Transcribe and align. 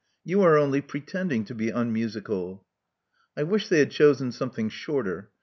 You 0.25 0.41
are 0.41 0.57
only 0.57 0.81
pretending 0.81 1.45
to 1.45 1.53
be 1.53 1.69
unmusical." 1.69 2.65
I 3.37 3.43
wish 3.43 3.69
they 3.69 3.77
had 3.77 3.91
chosen 3.91 4.31
something 4.31 4.67
shorter. 4.67 5.29